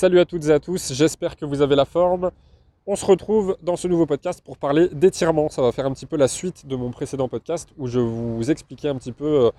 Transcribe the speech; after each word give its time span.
Salut 0.00 0.18
à 0.18 0.24
toutes 0.24 0.46
et 0.46 0.50
à 0.50 0.58
tous, 0.58 0.94
j'espère 0.94 1.36
que 1.36 1.44
vous 1.44 1.60
avez 1.60 1.76
la 1.76 1.84
forme. 1.84 2.30
On 2.86 2.96
se 2.96 3.04
retrouve 3.04 3.58
dans 3.62 3.76
ce 3.76 3.86
nouveau 3.86 4.06
podcast 4.06 4.40
pour 4.42 4.56
parler 4.56 4.88
d'étirement. 4.88 5.50
Ça 5.50 5.60
va 5.60 5.72
faire 5.72 5.84
un 5.84 5.92
petit 5.92 6.06
peu 6.06 6.16
la 6.16 6.26
suite 6.26 6.66
de 6.66 6.74
mon 6.74 6.90
précédent 6.90 7.28
podcast 7.28 7.68
où 7.76 7.86
je 7.86 8.00
vous 8.00 8.50
expliquais 8.50 8.88
un 8.88 8.94
petit 8.94 9.12
peu 9.12 9.26
euh, 9.26 9.50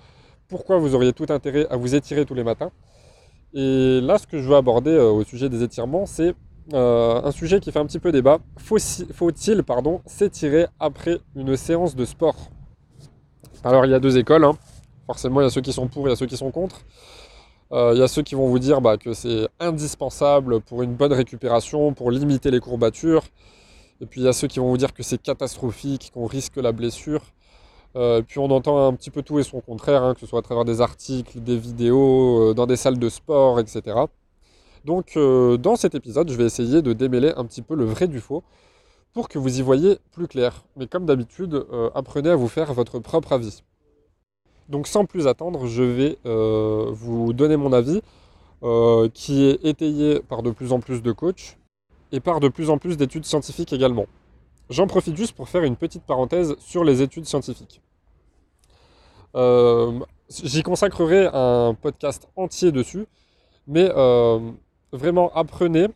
pourquoi 0.48 0.78
vous 0.78 0.96
auriez 0.96 1.12
tout 1.12 1.26
intérêt 1.28 1.68
à 1.70 1.76
vous 1.76 1.94
étirer 1.94 2.26
tous 2.26 2.34
les 2.34 2.42
matins. 2.42 2.72
Et 3.54 4.00
là, 4.02 4.18
ce 4.18 4.26
que 4.26 4.38
je 4.38 4.48
veux 4.48 4.56
aborder 4.56 4.90
euh, 4.90 5.10
au 5.10 5.22
sujet 5.22 5.48
des 5.48 5.62
étirements, 5.62 6.06
c'est 6.06 6.34
euh, 6.72 7.22
un 7.22 7.30
sujet 7.30 7.60
qui 7.60 7.70
fait 7.70 7.78
un 7.78 7.86
petit 7.86 8.00
peu 8.00 8.10
débat. 8.10 8.40
Faut-il 8.56 9.62
pardon, 9.62 10.00
s'étirer 10.06 10.66
après 10.80 11.20
une 11.36 11.56
séance 11.56 11.94
de 11.94 12.04
sport? 12.04 12.50
Alors, 13.62 13.84
il 13.84 13.92
y 13.92 13.94
a 13.94 14.00
deux 14.00 14.18
écoles. 14.18 14.42
Hein. 14.42 14.58
Forcément, 15.06 15.40
il 15.40 15.44
y 15.44 15.46
a 15.46 15.50
ceux 15.50 15.60
qui 15.60 15.72
sont 15.72 15.86
pour, 15.86 16.08
il 16.08 16.10
y 16.10 16.12
a 16.12 16.16
ceux 16.16 16.26
qui 16.26 16.36
sont 16.36 16.50
contre. 16.50 16.80
Euh, 17.72 17.92
il 17.94 18.00
y 18.00 18.02
a 18.02 18.08
ceux 18.08 18.22
qui 18.22 18.34
vont 18.34 18.48
vous 18.48 18.58
dire 18.58 18.80
bah, 18.80 18.98
que 18.98 19.14
c'est 19.14 19.48
indispensable 19.58 20.60
pour 20.60 20.82
une 20.82 20.94
bonne 20.94 21.12
récupération, 21.12 21.94
pour 21.94 22.10
limiter 22.10 22.50
les 22.50 22.60
courbatures. 22.60 23.24
Et 24.00 24.06
puis 24.06 24.20
il 24.20 24.24
y 24.24 24.28
a 24.28 24.32
ceux 24.32 24.48
qui 24.48 24.58
vont 24.58 24.68
vous 24.68 24.76
dire 24.76 24.92
que 24.92 25.02
c'est 25.02 25.20
catastrophique, 25.20 26.10
qu'on 26.12 26.26
risque 26.26 26.56
la 26.56 26.72
blessure. 26.72 27.22
Euh, 27.96 28.22
puis 28.22 28.38
on 28.38 28.50
entend 28.50 28.88
un 28.88 28.94
petit 28.94 29.10
peu 29.10 29.22
tout 29.22 29.38
et 29.38 29.42
son 29.42 29.60
contraire, 29.60 30.02
hein, 30.02 30.14
que 30.14 30.20
ce 30.20 30.26
soit 30.26 30.40
à 30.40 30.42
travers 30.42 30.64
des 30.64 30.80
articles, 30.80 31.40
des 31.40 31.56
vidéos, 31.56 32.50
euh, 32.50 32.54
dans 32.54 32.66
des 32.66 32.76
salles 32.76 32.98
de 32.98 33.08
sport, 33.08 33.60
etc. 33.60 33.96
Donc 34.84 35.16
dans 35.16 35.76
cet 35.76 35.94
épisode, 35.94 36.28
je 36.28 36.36
vais 36.36 36.44
essayer 36.44 36.82
de 36.82 36.92
démêler 36.92 37.32
un 37.36 37.44
petit 37.44 37.62
peu 37.62 37.76
le 37.76 37.84
vrai 37.84 38.08
du 38.08 38.20
faux 38.20 38.42
pour 39.14 39.28
que 39.28 39.38
vous 39.38 39.60
y 39.60 39.62
voyez 39.62 39.98
plus 40.10 40.26
clair. 40.26 40.64
Mais 40.76 40.88
comme 40.88 41.06
d'habitude, 41.06 41.64
apprenez 41.94 42.30
à 42.30 42.36
vous 42.36 42.48
faire 42.48 42.72
votre 42.74 42.98
propre 42.98 43.32
avis. 43.32 43.62
Donc 44.72 44.86
sans 44.86 45.04
plus 45.04 45.26
attendre, 45.26 45.66
je 45.66 45.82
vais 45.82 46.18
euh, 46.24 46.86
vous 46.92 47.34
donner 47.34 47.58
mon 47.58 47.74
avis, 47.74 48.00
euh, 48.62 49.06
qui 49.12 49.44
est 49.44 49.62
étayé 49.66 50.20
par 50.20 50.42
de 50.42 50.50
plus 50.50 50.72
en 50.72 50.80
plus 50.80 51.02
de 51.02 51.12
coachs 51.12 51.58
et 52.10 52.20
par 52.20 52.40
de 52.40 52.48
plus 52.48 52.70
en 52.70 52.78
plus 52.78 52.96
d'études 52.96 53.26
scientifiques 53.26 53.74
également. 53.74 54.06
J'en 54.70 54.86
profite 54.86 55.14
juste 55.14 55.36
pour 55.36 55.50
faire 55.50 55.62
une 55.62 55.76
petite 55.76 56.04
parenthèse 56.04 56.56
sur 56.58 56.84
les 56.84 57.02
études 57.02 57.26
scientifiques. 57.26 57.82
Euh, 59.34 59.92
j'y 60.30 60.62
consacrerai 60.62 61.28
un 61.34 61.74
podcast 61.74 62.30
entier 62.36 62.72
dessus, 62.72 63.04
mais 63.66 63.90
vraiment 64.90 65.30
apprenez 65.34 65.88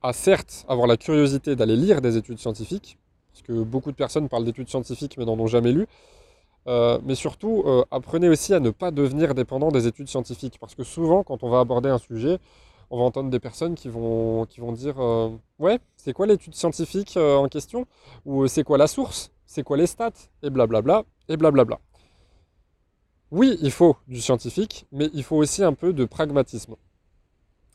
à 0.00 0.12
certes 0.12 0.64
avoir 0.68 0.86
la 0.86 0.96
curiosité 0.96 1.56
d'aller 1.56 1.74
lire 1.74 2.00
des 2.00 2.16
études 2.16 2.38
scientifiques, 2.38 2.98
parce 3.32 3.42
que 3.42 3.64
beaucoup 3.64 3.90
de 3.90 3.96
personnes 3.96 4.28
parlent 4.28 4.44
d'études 4.44 4.68
scientifiques 4.68 5.16
mais 5.18 5.24
n'en 5.24 5.40
ont 5.40 5.48
jamais 5.48 5.72
lu, 5.72 5.88
euh, 6.66 6.98
mais 7.04 7.14
surtout, 7.14 7.62
euh, 7.66 7.84
apprenez 7.90 8.28
aussi 8.28 8.54
à 8.54 8.60
ne 8.60 8.70
pas 8.70 8.90
devenir 8.90 9.34
dépendant 9.34 9.70
des 9.70 9.86
études 9.86 10.08
scientifiques. 10.08 10.58
Parce 10.58 10.74
que 10.74 10.84
souvent, 10.84 11.22
quand 11.22 11.42
on 11.42 11.50
va 11.50 11.60
aborder 11.60 11.88
un 11.90 11.98
sujet, 11.98 12.38
on 12.90 12.98
va 12.98 13.04
entendre 13.04 13.30
des 13.30 13.40
personnes 13.40 13.74
qui 13.74 13.88
vont, 13.88 14.46
qui 14.46 14.60
vont 14.60 14.72
dire 14.72 15.00
euh, 15.00 15.30
Ouais, 15.58 15.78
c'est 15.96 16.12
quoi 16.12 16.26
l'étude 16.26 16.54
scientifique 16.54 17.16
en 17.16 17.48
question? 17.48 17.86
Ou 18.24 18.46
c'est 18.46 18.64
quoi 18.64 18.78
la 18.78 18.86
source? 18.86 19.30
C'est 19.46 19.62
quoi 19.62 19.76
les 19.76 19.86
stats? 19.86 20.12
Et 20.42 20.50
blablabla, 20.50 21.04
et 21.28 21.36
blablabla. 21.36 21.78
Oui, 23.30 23.58
il 23.62 23.70
faut 23.70 23.96
du 24.06 24.20
scientifique, 24.20 24.86
mais 24.92 25.10
il 25.12 25.24
faut 25.24 25.36
aussi 25.36 25.64
un 25.64 25.72
peu 25.72 25.92
de 25.92 26.04
pragmatisme. 26.04 26.76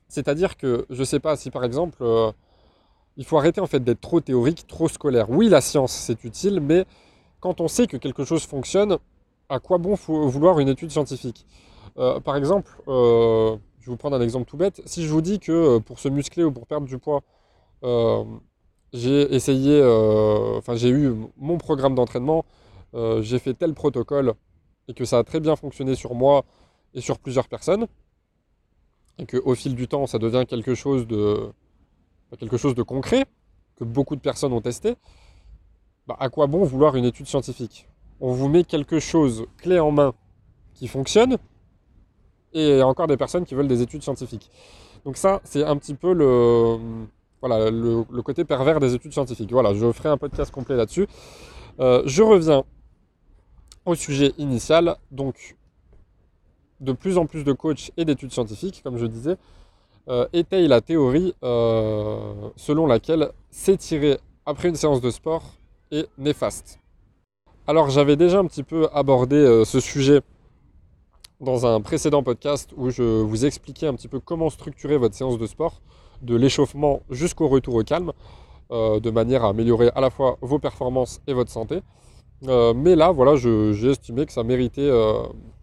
C'est-à-dire 0.08 0.58
que, 0.58 0.86
je 0.90 1.00
ne 1.00 1.06
sais 1.06 1.20
pas 1.20 1.36
si 1.36 1.52
par 1.52 1.64
exemple, 1.64 2.04
il 3.18 3.26
faut 3.26 3.38
arrêter 3.38 3.62
en 3.62 3.68
fait 3.68 3.84
d'être 3.84 4.02
trop 4.02 4.22
théorique, 4.22 4.66
trop 4.68 4.88
scolaire. 4.88 5.30
Oui, 5.30 5.50
la 5.50 5.62
science, 5.62 5.92
c'est 5.92 6.24
utile, 6.24 6.62
mais 6.62 6.86
quand 7.40 7.62
on 7.62 7.68
sait 7.68 7.88
que 7.88 7.98
quelque 7.98 8.26
chose 8.26 8.44
fonctionne, 8.44 8.98
à 9.50 9.60
quoi 9.60 9.78
bon 9.78 9.96
vouloir 9.96 10.60
une 10.60 10.68
étude 10.68 10.92
scientifique? 10.92 11.46
Euh, 11.98 12.20
Par 12.20 12.36
exemple, 12.36 12.82
euh, 12.88 13.58
je 13.80 13.86
vais 13.86 13.92
vous 13.92 13.98
prendre 13.98 14.16
un 14.16 14.22
exemple 14.22 14.50
tout 14.50 14.58
bête. 14.58 14.82
Si 14.86 15.06
je 15.06 15.12
vous 15.12 15.22
dis 15.22 15.40
que 15.40 15.52
euh, 15.52 15.80
pour 15.80 16.00
se 16.00 16.10
muscler 16.10 16.44
ou 16.44 16.52
pour 16.52 16.68
perdre 16.68 16.88
du 16.88 16.98
poids, 16.98 17.24
j'ai 18.92 19.34
essayé, 19.34 19.82
enfin 20.58 20.76
j'ai 20.76 20.90
eu 20.90 21.14
mon 21.38 21.58
programme 21.58 21.96
d'entraînement, 21.96 22.44
j'ai 23.22 23.40
fait 23.40 23.54
tel 23.54 23.74
protocole 23.74 24.34
et 24.88 24.94
que 24.94 25.06
ça 25.06 25.20
a 25.20 25.24
très 25.24 25.40
bien 25.40 25.56
fonctionné 25.56 25.96
sur 25.96 26.14
moi 26.16 26.44
et 26.94 27.00
sur 27.00 27.20
plusieurs 27.20 27.48
personnes, 27.48 27.86
et 29.18 29.26
qu'au 29.26 29.56
fil 29.56 29.76
du 29.76 29.88
temps 29.88 30.08
ça 30.08 30.18
devient 30.18 30.44
quelque 30.46 30.76
chose 30.76 31.08
de, 31.08 31.52
quelque 32.38 32.58
chose 32.58 32.76
de 32.76 32.84
concret, 32.84 33.26
que 33.78 33.86
beaucoup 33.86 34.16
de 34.16 34.22
personnes 34.22 34.52
ont 34.52 34.62
testé, 34.62 34.96
bah, 36.10 36.18
à 36.20 36.30
quoi 36.30 36.48
bon 36.48 36.64
vouloir 36.64 36.96
une 36.96 37.06
étude 37.06 37.28
scientifique? 37.28 37.88
On 38.20 38.32
vous 38.32 38.50
met 38.50 38.64
quelque 38.64 39.00
chose 39.00 39.46
clé 39.58 39.80
en 39.80 39.92
main 39.92 40.16
qui 40.74 40.88
fonctionne, 40.88 41.38
et 42.52 42.82
encore 42.82 43.06
des 43.06 43.16
personnes 43.16 43.46
qui 43.46 43.54
veulent 43.54 43.68
des 43.68 43.84
études 43.84 44.02
scientifiques. 44.02 44.50
Donc 45.06 45.18
ça, 45.18 45.40
c'est 45.44 45.64
un 45.64 45.78
petit 45.78 45.94
peu 45.94 46.14
le, 46.14 46.80
côté 48.24 48.44
pervers 48.44 48.80
des 48.80 48.96
études 48.96 49.14
scientifiques. 49.14 49.52
Voilà, 49.52 49.76
je 49.76 49.92
ferai 49.92 50.10
un 50.10 50.18
podcast 50.18 50.52
complet 50.52 50.76
là-dessus. 50.76 51.06
Euh, 51.80 52.02
je 52.08 52.24
reviens 52.24 52.64
au 53.86 53.94
sujet 53.94 54.34
initial. 54.40 54.96
Donc, 55.12 55.58
de 56.80 56.92
plus 56.92 57.20
en 57.20 57.28
plus 57.28 57.44
de 57.44 57.54
coachs 57.54 57.92
et 57.98 58.04
d'études 58.04 58.32
scientifiques, 58.32 58.82
comme 58.84 58.98
je 58.98 59.06
disais, 59.06 59.38
euh, 60.08 60.28
étayent 60.34 60.68
la 60.68 60.82
théorie 60.82 61.36
euh, 61.44 62.50
selon 62.56 62.88
laquelle 62.88 63.30
s'étirer 63.52 64.18
après 64.48 64.70
une 64.70 64.76
séance 64.76 65.02
de 65.02 65.12
sport 65.12 65.59
et 65.92 66.06
néfaste. 66.18 66.80
Alors 67.70 67.92
j'avais 67.92 68.16
déjà 68.16 68.40
un 68.40 68.46
petit 68.46 68.64
peu 68.64 68.90
abordé 68.94 69.36
euh, 69.36 69.64
ce 69.64 69.80
sujet 69.80 70.22
dans 71.40 71.68
un 71.68 71.82
précédent 71.82 72.24
podcast 72.24 72.72
où 72.76 72.90
je 72.90 73.04
vous 73.04 73.46
expliquais 73.46 73.86
un 73.86 73.94
petit 73.94 74.08
peu 74.08 74.20
comment 74.20 74.50
structurer 74.50 74.98
votre 74.98 75.14
séance 75.14 75.38
de 75.38 75.46
sport, 75.46 75.82
de 76.24 76.36
l'échauffement 76.36 77.02
jusqu'au 77.12 77.48
retour 77.48 77.76
au 77.76 77.84
calme, 77.84 78.12
euh, 78.72 79.00
de 79.00 79.12
manière 79.12 79.46
à 79.46 79.50
améliorer 79.50 79.92
à 79.94 80.02
la 80.02 80.10
fois 80.10 80.40
vos 80.42 80.58
performances 80.58 81.22
et 81.28 81.34
votre 81.34 81.52
santé. 81.52 81.82
Euh, 82.48 82.74
mais 82.74 82.96
là, 82.96 83.12
voilà, 83.12 83.36
j'ai 83.36 83.90
estimé 83.90 84.26
que 84.26 84.34
ça 84.34 84.44
méritait 84.44 84.90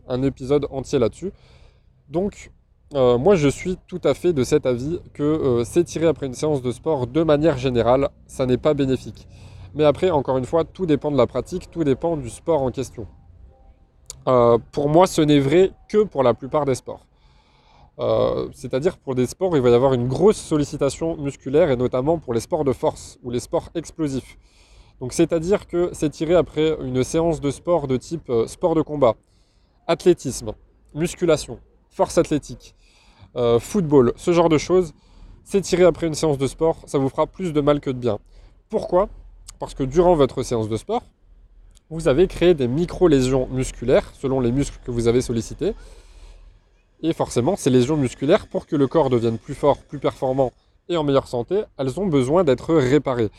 un 0.09 0.23
épisode 0.23 0.69
entier 0.71 1.01
là-dessus. 1.01 1.33
Donc, 2.09 2.53
moi, 2.93 3.35
je 3.35 3.49
suis 3.49 3.79
tout 3.89 4.01
à 4.05 4.15
fait 4.15 4.33
de 4.33 4.45
cet 4.45 4.65
avis 4.65 5.01
que 5.13 5.65
s'étirer 5.65 6.07
après 6.07 6.27
une 6.27 6.35
séance 6.35 6.63
de 6.63 6.71
sport, 6.71 7.09
de 7.09 7.23
manière 7.25 7.59
générale, 7.59 8.11
ça 8.29 8.47
n'est 8.47 8.59
pas 8.59 8.75
bénéfique. 8.75 9.27
Mais 9.77 9.85
après, 9.85 10.11
encore 10.11 10.39
une 10.39 10.47
fois, 10.47 10.65
tout 10.65 10.87
dépend 10.87 11.11
de 11.11 11.19
la 11.19 11.27
pratique, 11.27 11.71
tout 11.71 11.85
dépend 11.85 12.17
du 12.17 12.31
sport 12.31 12.63
en 12.63 12.71
question. 12.71 13.07
Euh, 14.27 14.57
pour 14.73 14.89
moi, 14.89 15.07
ce 15.07 15.21
n'est 15.21 15.39
vrai 15.39 15.71
que 15.91 16.03
pour 16.03 16.23
la 16.23 16.33
plupart 16.33 16.65
des 16.65 16.75
sports. 16.75 17.07
Euh, 17.99 18.49
c'est-à-dire 18.55 18.97
pour 18.97 19.15
des 19.15 19.27
sports, 19.27 19.55
il 19.55 19.61
va 19.61 19.69
y 19.69 19.75
avoir 19.75 19.93
une 19.93 20.09
grosse 20.09 20.39
sollicitation 20.39 21.19
musculaire, 21.19 21.71
et 21.71 21.77
notamment 21.77 22.19
pour 22.19 22.33
les 22.33 22.41
sports 22.41 22.65
de 22.65 22.73
force 22.73 23.19
ou 23.23 23.31
les 23.31 23.39
sports 23.39 23.69
explosifs. 23.75 24.39
Donc 24.99 25.13
c'est-à-dire 25.13 25.67
que 25.67 25.93
tiré 26.09 26.35
après 26.35 26.75
une 26.81 27.05
séance 27.05 27.43
de 27.43 27.51
sport 27.51 27.87
de 27.87 27.99
type 27.99 28.31
euh, 28.31 28.47
sport 28.47 28.75
de 28.75 28.81
combat, 28.81 29.15
athlétisme, 29.87 30.53
musculation, 30.95 31.59
force 31.91 32.17
athlétique, 32.17 32.75
football, 33.61 34.15
ce 34.17 34.33
genre 34.33 34.49
de 34.49 34.57
choses, 34.57 34.95
tiré 35.45 35.85
après 35.85 36.07
une 36.07 36.15
séance 36.15 36.39
de 36.39 36.47
sport, 36.47 36.79
ça 36.87 36.97
vous 36.97 37.11
fera 37.11 37.27
plus 37.27 37.53
de 37.53 37.61
mal 37.61 37.81
que 37.81 37.91
de 37.91 37.99
bien. 37.99 38.19
Pourquoi? 38.71 39.11
Parce 39.59 39.75
que 39.75 39.83
durant 39.83 40.15
votre 40.15 40.43
séance 40.43 40.69
de 40.69 40.77
sport, 40.77 41.03
vous 41.91 42.09
avez 42.09 42.27
créé 42.27 42.55
des 42.55 42.69
micro-lésions 42.69 43.49
musculaires 43.51 44.13
selon 44.19 44.41
les 44.41 44.53
muscles 44.53 44.79
que 44.85 44.91
vous 44.91 45.07
avez 45.09 45.21
sollicités. 45.21 45.75
Et 47.03 47.13
forcément, 47.13 47.57
ces 47.57 47.71
lésions 47.71 47.97
musculaires, 47.97 48.47
pour 48.49 48.67
que 48.67 48.75
le 48.75 48.87
corps 48.87 49.11
devienne 49.11 49.39
plus 49.39 49.55
fort, 49.55 49.79
plus 49.79 49.99
performant 49.99 50.53
et 50.89 50.97
en 50.97 51.05
meilleure 51.05 51.29
santé, 51.29 51.63
elles 51.79 52.01
ont 52.01 52.07
besoin 52.07 52.45
d'être 52.45 52.75
réparées. 52.75 53.31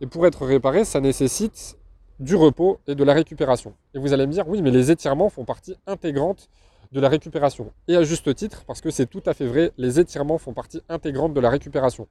Et 0.00 0.06
pour 0.06 0.26
être 0.26 0.44
réparées, 0.44 0.84
ça 0.84 1.00
nécessite 1.00 1.76
du 2.20 2.36
repos 2.36 2.80
et 2.86 2.94
de 2.94 3.04
la 3.04 3.14
récupération. 3.14 3.74
Et 3.94 3.98
vous 3.98 4.12
allez 4.12 4.26
me 4.26 4.32
dire, 4.32 4.48
oui, 4.48 4.62
mais 4.62 4.70
les 4.70 4.90
étirements 4.90 5.30
font 5.30 5.44
partie 5.44 5.76
intégrante 5.86 6.48
de 6.92 7.00
la 7.00 7.08
récupération. 7.08 7.72
Et 7.86 7.96
à 7.96 8.02
juste 8.02 8.34
titre, 8.34 8.64
parce 8.66 8.80
que 8.80 8.90
c'est 8.90 9.06
tout 9.06 9.22
à 9.26 9.34
fait 9.34 9.46
vrai, 9.46 9.72
les 9.76 10.00
étirements 10.00 10.38
font 10.38 10.52
partie 10.52 10.80
intégrante 10.88 11.34
de 11.34 11.40
la 11.40 11.50
récupération. 11.50 12.08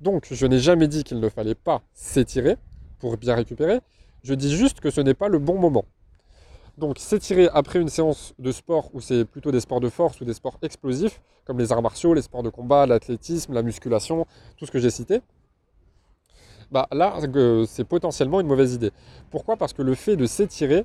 Donc, 0.00 0.28
je 0.30 0.46
n'ai 0.46 0.58
jamais 0.58 0.88
dit 0.88 1.04
qu'il 1.04 1.20
ne 1.20 1.28
fallait 1.28 1.54
pas 1.54 1.82
s'étirer, 1.94 2.56
pour 2.98 3.16
bien 3.16 3.34
récupérer. 3.34 3.80
Je 4.22 4.34
dis 4.34 4.54
juste 4.54 4.80
que 4.80 4.90
ce 4.90 5.00
n'est 5.00 5.14
pas 5.14 5.28
le 5.28 5.38
bon 5.38 5.58
moment. 5.58 5.84
Donc 6.78 6.98
s'étirer 6.98 7.48
après 7.52 7.80
une 7.80 7.88
séance 7.88 8.34
de 8.38 8.52
sport 8.52 8.90
où 8.92 9.00
c'est 9.00 9.24
plutôt 9.24 9.50
des 9.50 9.60
sports 9.60 9.80
de 9.80 9.88
force 9.88 10.20
ou 10.20 10.24
des 10.24 10.34
sports 10.34 10.58
explosifs, 10.62 11.22
comme 11.44 11.58
les 11.58 11.72
arts 11.72 11.80
martiaux, 11.80 12.12
les 12.12 12.22
sports 12.22 12.42
de 12.42 12.50
combat, 12.50 12.86
l'athlétisme, 12.86 13.54
la 13.54 13.62
musculation, 13.62 14.26
tout 14.58 14.66
ce 14.66 14.70
que 14.70 14.78
j'ai 14.78 14.90
cité, 14.90 15.20
bah 16.70 16.86
là 16.92 17.14
c'est 17.66 17.84
potentiellement 17.84 18.40
une 18.40 18.46
mauvaise 18.46 18.74
idée. 18.74 18.90
Pourquoi? 19.30 19.56
Parce 19.56 19.72
que 19.72 19.82
le 19.82 19.94
fait 19.94 20.16
de 20.16 20.26
s'étirer, 20.26 20.84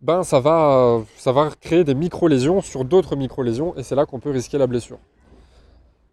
ben 0.00 0.24
ça 0.24 0.40
va, 0.40 1.02
ça 1.16 1.30
va 1.30 1.50
créer 1.60 1.84
des 1.84 1.94
micro-lésions 1.94 2.60
sur 2.60 2.84
d'autres 2.84 3.14
micro-lésions 3.14 3.76
et 3.76 3.84
c'est 3.84 3.94
là 3.94 4.04
qu'on 4.04 4.18
peut 4.18 4.30
risquer 4.30 4.58
la 4.58 4.66
blessure. 4.66 4.98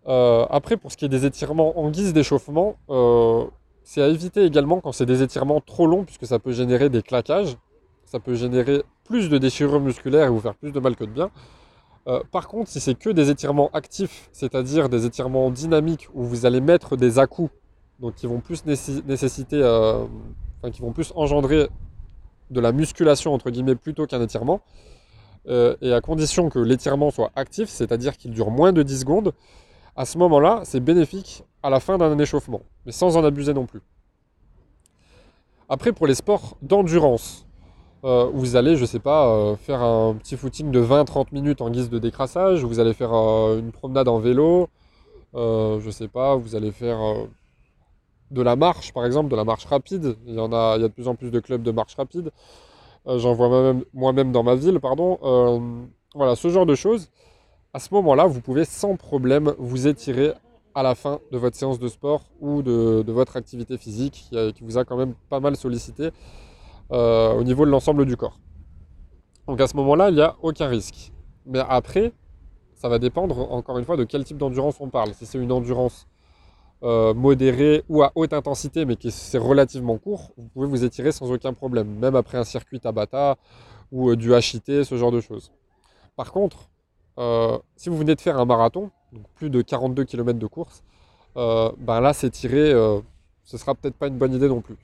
Euh, 0.08 0.46
après, 0.50 0.78
pour 0.78 0.92
ce 0.92 0.98
qui 0.98 1.06
est 1.06 1.10
des 1.10 1.26
étirements 1.26 1.80
en 1.80 1.90
guise 1.90 2.14
d'échauffement, 2.14 2.76
euh, 2.90 3.46
c'est 3.90 4.04
à 4.04 4.08
éviter 4.08 4.46
également 4.46 4.82
quand 4.82 4.92
c'est 4.92 5.08
des 5.08 5.24
étirements 5.24 5.62
trop 5.62 5.88
longs, 5.88 6.04
puisque 6.04 6.28
ça 6.28 6.38
peut 6.38 6.52
générer 6.52 6.90
des 6.90 7.02
claquages, 7.02 7.58
ça 8.06 8.20
peut 8.20 8.36
générer 8.36 8.84
plus 9.04 9.30
de 9.30 9.40
déchirures 9.40 9.80
musculaires 9.80 10.28
et 10.28 10.30
vous 10.30 10.40
faire 10.40 10.54
plus 10.54 10.72
de 10.72 10.80
mal 10.80 10.96
que 10.96 11.06
de 11.06 11.10
bien. 11.10 11.32
Euh, 12.06 12.22
par 12.32 12.48
contre, 12.48 12.70
si 12.70 12.80
c'est 12.80 12.94
que 12.94 13.10
des 13.10 13.32
étirements 13.32 13.72
actifs, 13.74 14.30
c'est-à-dire 14.32 14.90
des 14.90 15.08
étirements 15.08 15.50
dynamiques 15.50 16.08
où 16.14 16.24
vous 16.24 16.46
allez 16.46 16.62
mettre 16.62 16.98
des 16.98 17.18
à-coups, 17.18 17.52
donc 18.00 18.14
qui 18.14 18.28
vont 18.28 18.42
plus 18.42 18.64
nécessiter, 18.64 19.60
euh, 19.60 20.06
qui 20.72 20.82
vont 20.84 20.92
plus 20.92 21.12
engendrer 21.16 21.68
de 22.52 22.60
la 22.60 22.72
musculation 22.72 23.34
entre 23.34 23.50
guillemets 23.50 23.74
plutôt 23.74 24.06
qu'un 24.06 24.22
étirement, 24.22 24.62
euh, 25.48 25.76
et 25.82 25.94
à 25.94 26.02
condition 26.02 26.52
que 26.52 26.60
l'étirement 26.60 27.10
soit 27.10 27.32
actif, 27.36 27.70
c'est-à-dire 27.70 28.18
qu'il 28.18 28.30
dure 28.30 28.52
moins 28.52 28.72
de 28.72 28.84
10 28.84 29.00
secondes, 29.00 29.34
à 29.96 30.06
ce 30.06 30.20
moment-là, 30.20 30.62
c'est 30.64 30.80
bénéfique 30.80 31.44
à 31.64 31.70
la 31.70 31.80
fin 31.80 31.98
d'un 31.98 32.18
échauffement, 32.18 32.62
mais 32.86 32.92
sans 32.92 33.18
en 33.18 33.24
abuser 33.24 33.54
non 33.54 33.66
plus. 33.66 33.82
Après, 35.68 35.92
pour 35.92 36.08
les 36.08 36.16
sports 36.16 36.58
d'endurance, 36.62 37.46
euh, 38.04 38.30
vous 38.34 38.56
allez, 38.56 38.76
je 38.76 38.86
sais 38.86 39.00
pas, 39.00 39.28
euh, 39.28 39.56
faire 39.56 39.82
un 39.82 40.16
petit 40.16 40.38
footing 40.38 40.72
de 40.72 40.82
20-30 40.82 41.28
minutes 41.32 41.62
en 41.62 41.70
guise 41.70 41.90
de 41.90 42.00
décrassage, 42.00 42.64
vous 42.64 42.80
allez 42.80 42.94
faire 42.94 43.14
une 43.14 43.72
promenade 43.72 44.08
en 44.08 44.20
vélo, 44.20 44.70
je 45.34 45.90
sais 45.92 46.08
pas, 46.08 46.36
vous 46.36 46.56
allez 46.56 46.72
faire 46.72 47.28
de 48.32 48.42
la 48.42 48.56
marche, 48.56 48.94
par 48.94 49.06
exemple, 49.06 49.30
de 49.30 49.36
la 49.36 49.44
marche 49.44 49.66
rapide. 49.66 50.16
Il 50.28 50.36
y 50.36 50.40
en 50.40 50.54
a, 50.54 50.76
il 50.78 50.82
y 50.82 50.86
a 50.86 50.88
de 50.88 50.94
plus 50.94 51.08
en 51.08 51.16
plus 51.16 51.32
de 51.32 51.40
clubs 51.40 51.64
de 51.64 51.72
marche 51.72 51.96
rapide. 51.96 52.32
Euh, 53.08 53.18
j'en 53.20 53.34
vois 53.34 53.74
moi-même 53.94 54.32
dans 54.32 54.44
ma 54.44 54.56
ville, 54.56 54.80
pardon. 54.80 55.20
Euh, 55.24 55.60
voilà, 56.16 56.36
ce 56.36 56.50
genre 56.50 56.66
de 56.66 56.76
choses. 56.76 57.10
À 57.74 57.80
ce 57.80 57.94
moment-là, 57.94 58.26
vous 58.26 58.42
pouvez 58.42 58.66
sans 58.66 58.96
problème 58.96 59.54
vous 59.58 59.88
étirer 59.88 60.34
à 60.80 60.84
la 60.84 60.96
fin 60.96 61.20
de 61.34 61.38
votre 61.38 61.58
séance 61.58 61.78
de 61.78 61.90
sport 61.90 62.22
ou 62.40 62.62
de, 62.62 63.04
votre 63.12 63.36
activité 63.36 63.78
physique 63.78 64.30
qui, 64.30 64.64
vous 64.64 64.78
a 64.78 64.86
quand 64.86 64.96
même 64.96 65.14
pas 65.30 65.42
mal 65.42 65.58
sollicité 65.58 66.12
euh, 66.94 67.34
au 67.34 67.44
niveau 67.44 67.66
de 67.66 67.70
l'ensemble 67.70 68.06
du 68.06 68.16
corps. 68.16 68.40
Donc 69.46 69.60
à 69.60 69.68
ce 69.68 69.76
moment-là, 69.76 70.10
il 70.10 70.16
n'y 70.16 70.22
a 70.22 70.38
aucun 70.42 70.68
risque. 70.68 71.12
Mais 71.46 71.60
après, 71.68 72.14
ça 72.76 72.88
va 72.88 72.98
dépendre 72.98 73.52
encore 73.52 73.78
une 73.78 73.84
fois 73.84 73.98
de 73.98 74.06
quel 74.06 74.24
type 74.24 74.38
d'endurance 74.38 74.78
on 74.80 74.88
parle. 74.90 75.14
Si 75.16 75.26
c'est 75.26 75.38
une 75.38 75.52
endurance 75.52 76.08
euh, 76.84 77.14
modéré 77.14 77.84
ou 77.90 78.02
à 78.02 78.14
haute 78.16 78.32
intensité, 78.32 78.86
mais 78.86 78.96
qui 78.96 79.12
c'est 79.12 79.38
relativement 79.38 79.98
court, 79.98 80.32
vous 80.38 80.48
pouvez 80.48 80.68
vous 80.68 80.86
étirer 80.86 81.12
sans 81.12 81.30
aucun 81.30 81.52
problème, 81.52 81.90
même 82.00 82.16
après 82.16 82.38
un 82.38 82.46
circuit 82.46 82.80
Tabata 82.80 83.36
ou 83.92 84.12
euh, 84.12 84.16
du 84.16 84.32
HIT, 84.34 84.86
ce 84.86 84.96
genre 84.96 85.12
de 85.12 85.20
choses. 85.20 85.52
Par 86.16 86.32
contre, 86.32 86.70
si 87.76 87.90
vous 87.90 87.98
venez 87.98 88.16
de 88.16 88.22
faire 88.22 88.40
un 88.40 88.46
marathon, 88.46 88.92
donc 89.14 89.24
plus 89.36 89.50
de 89.50 89.62
42 89.62 90.04
km 90.06 90.40
de 90.40 90.48
course, 90.48 90.84
ben 91.36 92.02
là 92.02 92.14
s'étirer, 92.14 92.72
ce 93.44 93.58
sera 93.58 93.76
peut-être 93.76 93.96
pas 93.96 94.08
une 94.08 94.18
bonne 94.18 94.34
idée 94.34 94.48
non 94.48 94.62
plus. 94.62 94.78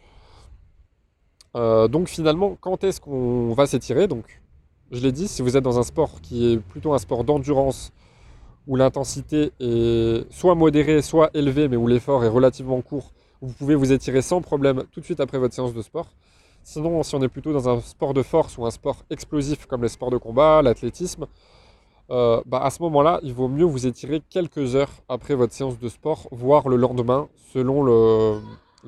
donc 1.56 2.08
finalement, 2.08 2.58
quand 2.60 2.84
est-ce 2.84 3.00
qu'on 3.00 3.54
va 3.54 3.66
s'étirer? 3.66 4.08
Donc, 4.08 4.42
je 4.92 5.02
l'ai 5.02 5.12
dit, 5.12 5.28
si 5.28 5.42
vous 5.42 5.58
êtes 5.58 5.64
dans 5.64 5.80
un 5.80 5.84
sport 5.84 6.22
qui 6.22 6.52
est 6.52 6.58
plutôt 6.58 6.94
un 6.94 7.00
sport 7.00 7.24
d'endurance, 7.24 7.92
où 8.68 8.76
l'intensité 8.76 9.52
est 9.60 10.32
soit 10.32 10.56
modérée, 10.56 11.02
soit 11.02 11.30
élevée, 11.34 11.68
mais 11.68 11.78
où 11.78 11.88
l'effort 11.88 12.24
est 12.24 12.30
relativement 12.30 12.82
court, 12.82 13.12
vous 13.42 13.54
pouvez 13.54 13.76
vous 13.76 13.92
étirer 13.92 14.22
sans 14.22 14.42
problème 14.42 14.84
tout 14.92 15.00
de 15.00 15.06
suite 15.06 15.20
après 15.20 15.38
votre 15.38 15.54
séance 15.54 15.74
de 15.74 15.82
sport. 15.82 16.08
Sinon, 16.64 17.04
si 17.04 17.14
on 17.14 17.22
est 17.22 17.28
plutôt 17.28 17.54
dans 17.54 17.70
un 17.70 17.80
sport 17.80 18.14
de 18.16 18.24
force 18.24 18.58
ou 18.58 18.66
un 18.66 18.72
sport 18.72 19.04
explosif 19.12 19.68
comme 19.68 19.84
les 19.84 19.90
sports 19.90 20.10
de 20.10 20.18
combat, 20.18 20.64
l'athlétisme, 20.64 21.28
euh, 22.12 22.42
bah, 22.46 22.62
à 22.64 22.70
ce 22.70 22.82
moment-là, 22.84 23.20
il 23.24 23.34
vaut 23.34 23.48
mieux 23.48 23.66
vous 23.66 23.88
étirer 23.88 24.22
quelques 24.30 24.76
heures 24.76 24.92
après 25.10 25.36
votre 25.36 25.54
séance 25.54 25.80
de 25.80 25.90
sport, 25.90 26.28
voire 26.32 26.70
le 26.70 26.76
lendemain, 26.76 27.28
selon 27.54 27.84
le, 27.84 28.40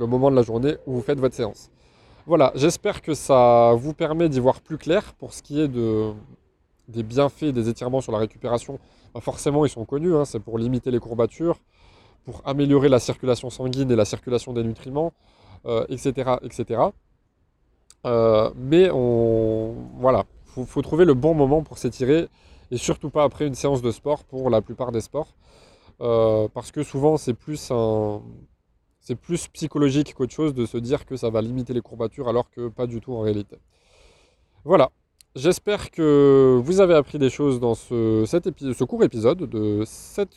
moment 0.05 0.29
de 0.29 0.35
la 0.35 0.43
journée 0.43 0.75
où 0.85 0.93
vous 0.93 1.01
faites 1.01 1.19
votre 1.19 1.35
séance. 1.35 1.69
Voilà, 2.25 2.51
j'espère 2.55 3.01
que 3.01 3.13
ça 3.13 3.73
vous 3.75 3.93
permet 3.93 4.29
d'y 4.29 4.39
voir 4.39 4.61
plus 4.61 4.77
clair 4.77 5.13
pour 5.13 5.33
ce 5.33 5.41
qui 5.41 5.61
est 5.61 5.67
de, 5.67 6.11
des 6.87 7.03
bienfaits 7.03 7.45
des 7.45 7.69
étirements 7.69 8.01
sur 8.01 8.11
la 8.11 8.17
récupération 8.17 8.79
forcément, 9.21 9.65
ils 9.65 9.69
sont 9.69 9.85
connus, 9.85 10.15
hein, 10.15 10.25
c'est 10.25 10.39
pour 10.39 10.57
limiter 10.57 10.91
les 10.91 10.99
courbatures, 10.99 11.57
pour 12.25 12.41
améliorer 12.45 12.89
la 12.89 12.99
circulation 12.99 13.49
sanguine 13.49 13.91
et 13.91 13.95
la 13.95 14.05
circulation 14.05 14.53
des 14.53 14.63
nutriments, 14.63 15.13
etc. 15.89 16.13
Euh, 16.27 16.37
etc. 16.43 16.81
Euh, 18.05 18.51
mais 18.55 18.89
voilà, 18.89 20.25
faut, 20.45 20.65
faut 20.65 20.81
trouver 20.81 21.05
le 21.05 21.13
bon 21.13 21.33
moment 21.33 21.63
pour 21.63 21.77
s'étirer 21.77 22.27
et 22.71 22.77
surtout 22.77 23.09
pas 23.09 23.23
après 23.23 23.47
une 23.47 23.55
séance 23.55 23.81
de 23.81 23.91
sport 23.91 24.23
pour 24.23 24.49
la 24.49 24.61
plupart 24.61 24.91
des 24.91 25.01
sports, 25.01 25.35
euh, 26.01 26.47
parce 26.53 26.71
que 26.71 26.83
souvent 26.83 27.17
c'est 27.17 27.33
plus 27.33 27.71
c'est 28.99 29.15
plus 29.15 29.47
psychologique 29.47 30.13
qu'autre 30.13 30.33
chose 30.33 30.53
de 30.53 30.65
se 30.65 30.77
dire 30.77 31.05
que 31.05 31.15
ça 31.15 31.29
va 31.29 31.41
limiter 31.41 31.73
les 31.73 31.81
courbatures 31.81 32.27
alors 32.27 32.49
que 32.49 32.67
pas 32.67 32.87
du 32.87 32.99
tout 32.99 33.13
en 33.13 33.21
réalité. 33.21 33.57
Voilà, 34.65 34.91
J'espère 35.37 35.91
que 35.91 36.59
vous 36.63 36.81
avez 36.81 36.95
appris 36.95 37.19
des 37.19 37.29
choses 37.29 37.59
dans 37.59 37.75
ce, 37.75 38.23
ce 38.25 38.83
court 38.83 39.03
épisode 39.03 39.37
de 39.37 39.83
7, 39.85 40.29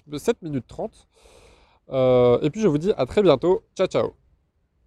minutes 0.43 0.67
30. 0.69 1.09
Euh, 1.91 2.39
et 2.43 2.51
puis 2.51 2.61
je 2.61 2.69
vous 2.69 2.77
dis 2.77 2.93
à 2.99 3.07
très 3.07 3.23
bientôt. 3.23 3.63
Ciao 3.75 3.87
ciao 3.87 4.20